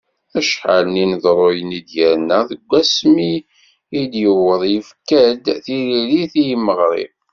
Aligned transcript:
Acḥal 0.39 0.83
n 0.87 0.93
yineḍruyen 0.99 1.69
i 1.79 1.81
d-yerna 1.87 2.39
d 2.47 2.51
wasmi 2.69 3.33
i 3.99 4.01
yuweḍ 4.21 4.61
yefka-d 4.73 5.45
tiririt 5.65 6.33
i 6.41 6.43
yimeɣri. 6.47 7.05